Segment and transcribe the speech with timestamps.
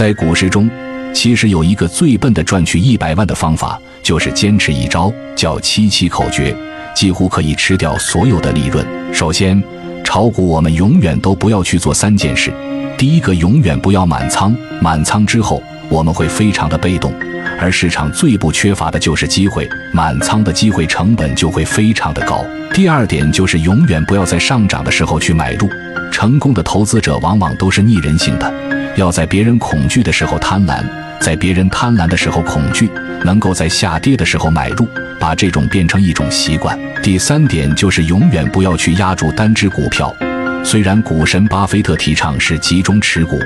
[0.00, 0.66] 在股市中，
[1.12, 6.56] 其实有一个最笨的赚取一百万的方法，就是坚持一招，叫七七口诀，
[6.94, 8.82] 几乎可以吃掉所有的利润。
[9.12, 9.62] 首先，
[10.02, 12.50] 炒股我们永远都不要去做三件事。
[12.96, 17.12] 第一个，永远不要满仓，满仓之后我们会非常的被动，
[17.60, 22.42] 而市场最不缺乏的就是机会，满仓的机会成本就会非常的高。
[22.72, 25.68] 第二点就是永远不要在上涨的时候去买入，
[26.10, 28.50] 成功的投资者往往都是逆人性的，
[29.00, 30.84] 要在别人恐惧的时候贪婪，
[31.22, 32.90] 在别人贪婪的时候恐惧，
[33.24, 34.86] 能够在下跌的时候买入，
[35.18, 36.78] 把这种变成一种习惯。
[37.02, 40.14] 第三点就是永远不要去压住单只股票，
[40.62, 43.38] 虽然股神巴菲特提倡是集中持股，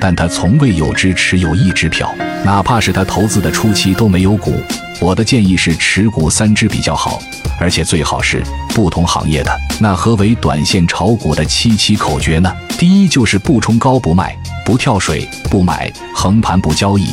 [0.00, 2.10] 但他从未有只持有一支票，
[2.42, 4.58] 哪怕是他投资的初期都没有股。
[5.02, 7.20] 我的建议是持股三只比较好，
[7.60, 9.54] 而且最好是不同行业的。
[9.78, 12.50] 那何为短线炒股的七七口诀呢？
[12.78, 14.34] 第一就是不冲高不卖，
[14.64, 17.06] 不跳水不买，横盘不交易。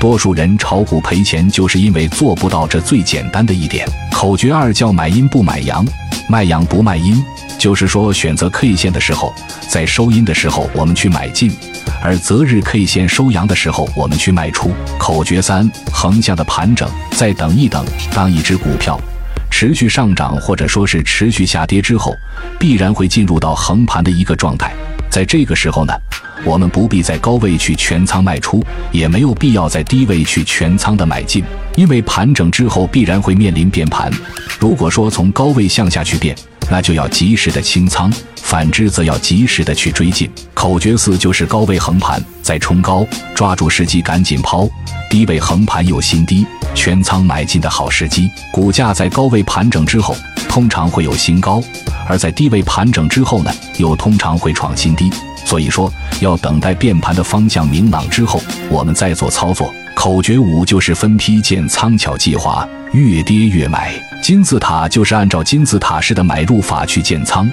[0.00, 3.88] 多数人炒股赔钱，就是因为做不到这最简单的一点。
[4.12, 5.86] 口诀二叫买阴不买阳，
[6.28, 7.24] 卖阳不卖阴，
[7.58, 9.32] 就是说选择 K 线的时候，
[9.68, 11.50] 在收阴的时候我们去买进，
[12.02, 14.72] 而择日 K 线收阳的时候我们去卖出。
[14.98, 17.84] 口诀三：横向的盘整，再等一等。
[18.12, 19.00] 当一只股票
[19.50, 22.12] 持续上涨或者说是持续下跌之后，
[22.58, 24.74] 必然会进入到横盘的一个状态。
[25.08, 25.94] 在这个时候呢，
[26.44, 31.44] 我们不必在高位去全仓卖出，也没有必要在低位去全仓的买进，
[31.76, 34.10] 因为盘整之后必然会面临变盘。
[34.58, 36.36] 如果说从高位向下去变，
[36.70, 38.10] 那就要及时的清仓；
[38.42, 40.28] 反之则要及时的去追进。
[40.52, 44.68] 口诀四就是高位横盘再冲高，抓住时机赶紧抛；
[45.08, 48.28] 低位横盘有新低，全仓买进的好时机。
[48.52, 50.16] 股价在高位盘整之后，
[50.48, 51.62] 通常会有新高。
[52.08, 55.10] 而在低位盘整之后呢，又通常会创新低，
[55.46, 59.72] 所以说要等待变盘的方向明朗之后，我们再做操作。
[59.94, 63.94] 口诀五就是分批建仓巧计划，越跌越买。
[64.22, 67.48] 金字塔就是按照金字塔式的买入法去建仓，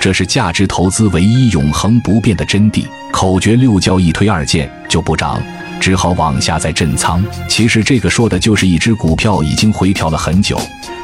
[0.00, 2.84] 这是价值投资唯一永恒不变的真谛。
[3.12, 5.40] 口诀六叫一推二建就不涨，
[5.78, 7.22] 只好往下再震仓。
[7.48, 10.58] 其实这个说的就是一只股票已经回调了很久，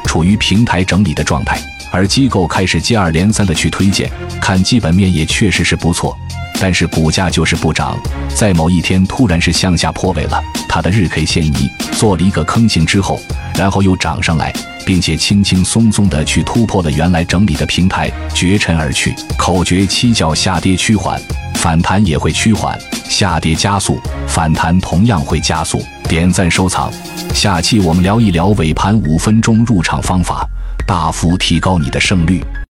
[0.05, 1.61] 处于平台整理的状态。
[1.93, 4.09] 而机构开始接二连三的去推荐，
[4.41, 6.17] 看基本面也确实是不错，
[6.61, 7.97] 但是股价就是不涨，
[8.35, 10.39] 在某一天突然是向下破位了，
[10.69, 13.19] 它的日 K 线移做了一个坑形之后，
[13.55, 14.53] 然后又涨上来，
[14.85, 19.15] 并且轻轻松松的去突破了原来整理的平台，绝尘而去。
[19.39, 21.19] 口诀七叫下跌趋缓，
[21.55, 22.77] 反弹也会趋缓；
[23.09, 25.83] 下跌加速，反弹同样会加速。
[26.07, 26.93] 点赞收藏，
[27.33, 30.47] 下期我们聊一聊尾盘五分钟入场方法。
[30.85, 32.43] 大幅提高你的胜率。